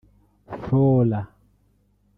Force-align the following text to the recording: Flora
Flora 0.61 1.21